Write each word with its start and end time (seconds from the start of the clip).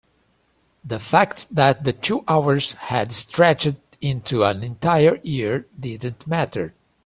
the 0.83 0.97
fact 0.99 1.53
that 1.53 1.83
the 1.83 1.93
two 1.93 2.23
hours 2.27 2.71
had 2.73 3.11
stretched 3.11 3.75
into 4.01 4.43
an 4.43 4.63
entire 4.63 5.19
year 5.21 5.67
didn't 5.79 6.25
matter. 6.25 6.73